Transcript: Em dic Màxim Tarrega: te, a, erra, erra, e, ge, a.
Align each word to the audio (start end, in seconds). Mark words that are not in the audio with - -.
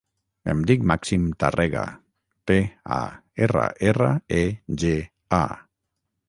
Em 0.51 0.61
dic 0.69 0.85
Màxim 0.91 1.27
Tarrega: 1.43 1.83
te, 2.53 2.57
a, 2.97 2.99
erra, 3.49 3.67
erra, 3.91 4.09
e, 4.39 4.41
ge, 4.87 4.97
a. 5.43 5.45